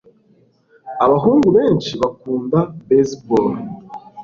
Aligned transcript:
abahungu 1.05 1.47
benshi 1.57 1.91
bakunda 2.01 2.59
baseball 2.87 3.51